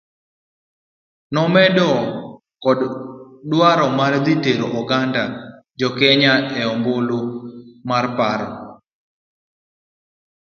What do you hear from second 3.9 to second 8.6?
mar dhi tero oganda jokenya e ombulu mar paro.